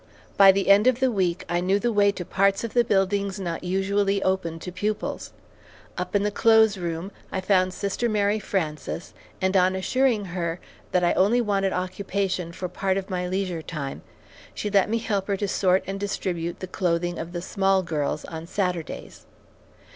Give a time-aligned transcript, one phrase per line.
[0.35, 3.39] By the end of the week I knew the way to parts of the buildings
[3.39, 5.31] not usually open to pupils.
[5.95, 10.59] Up in the clothes room, I found Sister Mary Frances, and on assuring her
[10.91, 14.01] that I only wanted occupation for part of my leisure time,
[14.55, 18.25] she let me help her to sort and distribute the clothing of the small girls,
[18.25, 19.27] on Saturdays.